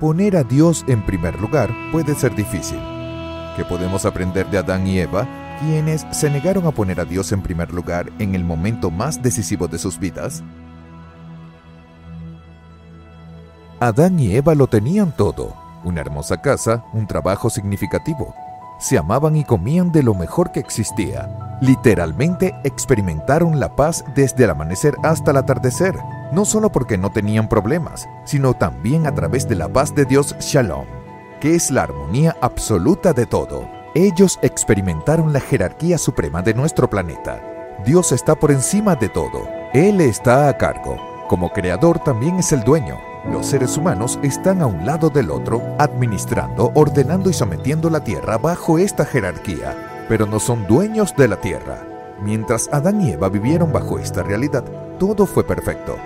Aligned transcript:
Poner 0.00 0.36
a 0.36 0.42
Dios 0.42 0.84
en 0.88 1.06
primer 1.06 1.40
lugar 1.40 1.70
puede 1.92 2.16
ser 2.16 2.34
difícil. 2.34 2.80
¿Qué 3.56 3.64
podemos 3.64 4.04
aprender 4.04 4.50
de 4.50 4.58
Adán 4.58 4.86
y 4.88 4.98
Eva, 4.98 5.28
quienes 5.60 6.04
se 6.10 6.28
negaron 6.28 6.66
a 6.66 6.72
poner 6.72 6.98
a 6.98 7.04
Dios 7.04 7.30
en 7.30 7.42
primer 7.42 7.72
lugar 7.72 8.10
en 8.18 8.34
el 8.34 8.42
momento 8.42 8.90
más 8.90 9.22
decisivo 9.22 9.68
de 9.68 9.78
sus 9.78 9.98
vidas? 10.00 10.42
Adán 13.78 14.18
y 14.18 14.34
Eva 14.34 14.56
lo 14.56 14.66
tenían 14.66 15.14
todo, 15.16 15.54
una 15.84 16.00
hermosa 16.00 16.42
casa, 16.42 16.84
un 16.92 17.06
trabajo 17.06 17.48
significativo. 17.48 18.34
Se 18.80 18.98
amaban 18.98 19.36
y 19.36 19.44
comían 19.44 19.92
de 19.92 20.02
lo 20.02 20.14
mejor 20.14 20.50
que 20.50 20.58
existía. 20.58 21.43
Literalmente 21.60 22.54
experimentaron 22.64 23.60
la 23.60 23.74
paz 23.76 24.04
desde 24.14 24.44
el 24.44 24.50
amanecer 24.50 24.94
hasta 25.02 25.30
el 25.30 25.36
atardecer, 25.38 25.94
no 26.32 26.44
solo 26.44 26.70
porque 26.70 26.98
no 26.98 27.10
tenían 27.10 27.48
problemas, 27.48 28.08
sino 28.24 28.54
también 28.54 29.06
a 29.06 29.14
través 29.14 29.48
de 29.48 29.54
la 29.54 29.68
paz 29.68 29.94
de 29.94 30.04
Dios 30.04 30.36
Shalom, 30.40 30.86
que 31.40 31.54
es 31.54 31.70
la 31.70 31.84
armonía 31.84 32.36
absoluta 32.40 33.12
de 33.12 33.26
todo. 33.26 33.68
Ellos 33.94 34.38
experimentaron 34.42 35.32
la 35.32 35.40
jerarquía 35.40 35.98
suprema 35.98 36.42
de 36.42 36.54
nuestro 36.54 36.90
planeta. 36.90 37.40
Dios 37.84 38.12
está 38.12 38.34
por 38.34 38.50
encima 38.50 38.96
de 38.96 39.08
todo. 39.08 39.46
Él 39.72 40.00
está 40.00 40.48
a 40.48 40.56
cargo. 40.58 40.96
Como 41.28 41.52
creador 41.52 41.98
también 42.00 42.36
es 42.38 42.52
el 42.52 42.62
dueño. 42.64 42.98
Los 43.30 43.46
seres 43.46 43.76
humanos 43.76 44.18
están 44.22 44.60
a 44.60 44.66
un 44.66 44.84
lado 44.84 45.08
del 45.08 45.30
otro, 45.30 45.62
administrando, 45.78 46.72
ordenando 46.74 47.30
y 47.30 47.32
sometiendo 47.32 47.88
la 47.88 48.04
tierra 48.04 48.36
bajo 48.36 48.78
esta 48.78 49.06
jerarquía, 49.06 49.93
pero 50.08 50.26
no 50.26 50.40
son 50.40 50.66
dueños 50.66 51.14
de 51.16 51.28
la 51.28 51.40
tierra. 51.40 51.86
Mientras 52.22 52.68
Adán 52.72 53.00
y 53.00 53.12
Eva 53.12 53.28
vivieron 53.28 53.72
bajo 53.72 53.98
esta 53.98 54.22
realidad, 54.22 54.64
todo 54.98 55.26
fue 55.26 55.44
perfecto. 55.44 55.96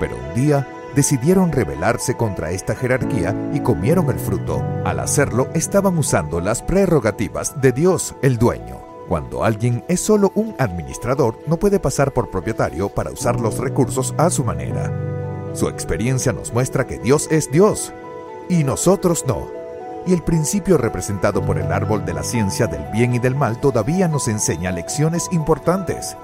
Pero 0.00 0.16
un 0.16 0.34
día 0.34 0.66
decidieron 0.94 1.52
rebelarse 1.52 2.16
contra 2.16 2.50
esta 2.50 2.74
jerarquía 2.74 3.34
y 3.52 3.60
comieron 3.60 4.10
el 4.10 4.18
fruto. 4.18 4.62
Al 4.84 5.00
hacerlo, 5.00 5.48
estaban 5.54 5.96
usando 5.96 6.40
las 6.40 6.62
prerrogativas 6.62 7.60
de 7.60 7.72
Dios, 7.72 8.14
el 8.22 8.38
dueño. 8.38 8.80
Cuando 9.08 9.44
alguien 9.44 9.84
es 9.88 10.00
solo 10.00 10.32
un 10.34 10.54
administrador, 10.58 11.38
no 11.46 11.58
puede 11.58 11.80
pasar 11.80 12.12
por 12.12 12.30
propietario 12.30 12.88
para 12.88 13.10
usar 13.10 13.40
los 13.40 13.58
recursos 13.58 14.14
a 14.16 14.30
su 14.30 14.44
manera. 14.44 14.92
Su 15.54 15.68
experiencia 15.68 16.32
nos 16.32 16.52
muestra 16.52 16.86
que 16.86 16.98
Dios 16.98 17.28
es 17.30 17.50
Dios 17.50 17.92
y 18.48 18.64
nosotros 18.64 19.24
no. 19.26 19.61
Y 20.06 20.12
el 20.12 20.22
principio 20.22 20.78
representado 20.78 21.44
por 21.44 21.58
el 21.58 21.72
árbol 21.72 22.04
de 22.04 22.14
la 22.14 22.22
ciencia 22.22 22.66
del 22.66 22.82
bien 22.92 23.14
y 23.14 23.18
del 23.18 23.36
mal 23.36 23.58
todavía 23.58 24.08
nos 24.08 24.28
enseña 24.28 24.72
lecciones 24.72 25.28
importantes. 25.30 26.16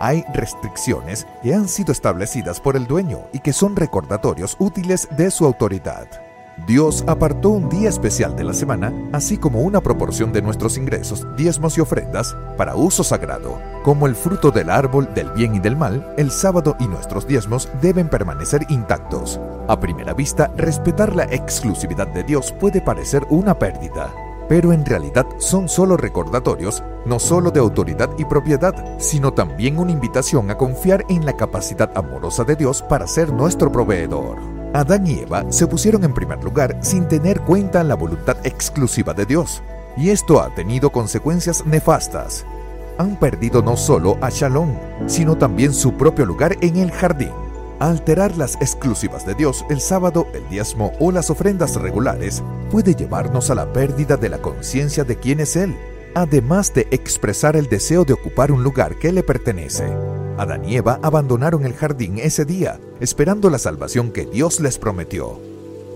Hay 0.00 0.24
restricciones 0.32 1.26
que 1.42 1.54
han 1.54 1.68
sido 1.68 1.92
establecidas 1.92 2.60
por 2.60 2.76
el 2.76 2.86
dueño 2.86 3.20
y 3.32 3.40
que 3.40 3.52
son 3.52 3.76
recordatorios 3.76 4.56
útiles 4.58 5.08
de 5.16 5.30
su 5.30 5.44
autoridad. 5.44 6.25
Dios 6.64 7.04
apartó 7.06 7.50
un 7.50 7.68
día 7.68 7.90
especial 7.90 8.34
de 8.34 8.42
la 8.42 8.54
semana, 8.54 8.92
así 9.12 9.36
como 9.36 9.60
una 9.60 9.82
proporción 9.82 10.32
de 10.32 10.40
nuestros 10.40 10.78
ingresos, 10.78 11.26
diezmos 11.36 11.76
y 11.76 11.82
ofrendas, 11.82 12.34
para 12.56 12.74
uso 12.74 13.04
sagrado. 13.04 13.60
Como 13.84 14.06
el 14.06 14.16
fruto 14.16 14.50
del 14.50 14.70
árbol 14.70 15.12
del 15.14 15.30
bien 15.32 15.54
y 15.54 15.58
del 15.60 15.76
mal, 15.76 16.14
el 16.16 16.30
sábado 16.30 16.74
y 16.80 16.88
nuestros 16.88 17.26
diezmos 17.26 17.68
deben 17.82 18.08
permanecer 18.08 18.64
intactos. 18.70 19.38
A 19.68 19.78
primera 19.78 20.14
vista, 20.14 20.50
respetar 20.56 21.14
la 21.14 21.24
exclusividad 21.24 22.08
de 22.08 22.24
Dios 22.24 22.52
puede 22.58 22.80
parecer 22.80 23.26
una 23.28 23.58
pérdida, 23.58 24.12
pero 24.48 24.72
en 24.72 24.86
realidad 24.86 25.26
son 25.38 25.68
solo 25.68 25.98
recordatorios, 25.98 26.82
no 27.04 27.18
solo 27.18 27.50
de 27.50 27.60
autoridad 27.60 28.08
y 28.16 28.24
propiedad, 28.24 28.74
sino 28.98 29.34
también 29.34 29.78
una 29.78 29.92
invitación 29.92 30.50
a 30.50 30.56
confiar 30.56 31.04
en 31.10 31.26
la 31.26 31.36
capacidad 31.36 31.90
amorosa 31.96 32.44
de 32.44 32.56
Dios 32.56 32.82
para 32.82 33.06
ser 33.06 33.30
nuestro 33.32 33.70
proveedor. 33.70 34.55
Adán 34.76 35.06
y 35.06 35.20
Eva 35.20 35.46
se 35.48 35.66
pusieron 35.66 36.04
en 36.04 36.12
primer 36.12 36.44
lugar 36.44 36.76
sin 36.82 37.08
tener 37.08 37.40
cuenta 37.40 37.82
la 37.82 37.94
voluntad 37.94 38.36
exclusiva 38.44 39.14
de 39.14 39.24
Dios, 39.24 39.62
y 39.96 40.10
esto 40.10 40.38
ha 40.38 40.54
tenido 40.54 40.92
consecuencias 40.92 41.64
nefastas. 41.64 42.44
Han 42.98 43.18
perdido 43.18 43.62
no 43.62 43.78
solo 43.78 44.18
a 44.20 44.28
Shalom, 44.28 44.76
sino 45.06 45.38
también 45.38 45.72
su 45.72 45.94
propio 45.94 46.26
lugar 46.26 46.58
en 46.60 46.76
el 46.76 46.90
jardín. 46.90 47.32
Alterar 47.78 48.36
las 48.36 48.56
exclusivas 48.56 49.24
de 49.24 49.34
Dios, 49.34 49.64
el 49.70 49.80
sábado, 49.80 50.26
el 50.34 50.46
diezmo 50.50 50.92
o 51.00 51.10
las 51.10 51.30
ofrendas 51.30 51.76
regulares 51.76 52.42
puede 52.70 52.94
llevarnos 52.94 53.48
a 53.48 53.54
la 53.54 53.72
pérdida 53.72 54.18
de 54.18 54.28
la 54.28 54.42
conciencia 54.42 55.04
de 55.04 55.16
quién 55.16 55.40
es 55.40 55.56
Él, 55.56 55.74
además 56.14 56.74
de 56.74 56.86
expresar 56.90 57.56
el 57.56 57.70
deseo 57.70 58.04
de 58.04 58.12
ocupar 58.12 58.52
un 58.52 58.62
lugar 58.62 58.98
que 58.98 59.10
le 59.10 59.22
pertenece. 59.22 59.86
Adán 60.38 60.68
y 60.68 60.76
Eva 60.76 61.00
abandonaron 61.02 61.64
el 61.64 61.74
jardín 61.74 62.18
ese 62.18 62.44
día, 62.44 62.78
esperando 63.00 63.48
la 63.48 63.58
salvación 63.58 64.10
que 64.10 64.26
Dios 64.26 64.60
les 64.60 64.78
prometió. 64.78 65.40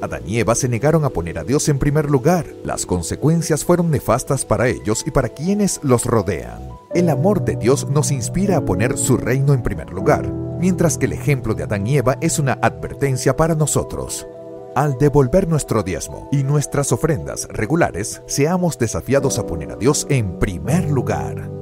Adán 0.00 0.22
y 0.26 0.38
Eva 0.38 0.54
se 0.54 0.68
negaron 0.68 1.04
a 1.04 1.10
poner 1.10 1.38
a 1.38 1.44
Dios 1.44 1.68
en 1.68 1.78
primer 1.78 2.10
lugar. 2.10 2.46
Las 2.64 2.86
consecuencias 2.86 3.64
fueron 3.64 3.90
nefastas 3.90 4.46
para 4.46 4.68
ellos 4.68 5.04
y 5.06 5.10
para 5.10 5.28
quienes 5.28 5.80
los 5.82 6.06
rodean. 6.06 6.70
El 6.94 7.10
amor 7.10 7.44
de 7.44 7.56
Dios 7.56 7.88
nos 7.90 8.10
inspira 8.10 8.56
a 8.56 8.64
poner 8.64 8.96
su 8.96 9.16
reino 9.16 9.52
en 9.52 9.62
primer 9.62 9.90
lugar, 9.90 10.26
mientras 10.58 10.96
que 10.96 11.06
el 11.06 11.12
ejemplo 11.12 11.54
de 11.54 11.64
Adán 11.64 11.86
y 11.86 11.98
Eva 11.98 12.16
es 12.20 12.38
una 12.38 12.54
advertencia 12.62 13.36
para 13.36 13.54
nosotros. 13.54 14.26
Al 14.74 14.96
devolver 14.98 15.48
nuestro 15.48 15.82
diezmo 15.82 16.28
y 16.32 16.44
nuestras 16.44 16.92
ofrendas 16.92 17.46
regulares, 17.50 18.22
seamos 18.26 18.78
desafiados 18.78 19.38
a 19.38 19.46
poner 19.46 19.72
a 19.72 19.76
Dios 19.76 20.06
en 20.08 20.38
primer 20.38 20.88
lugar. 20.90 21.59